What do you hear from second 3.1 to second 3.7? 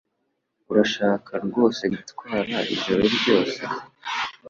ryose?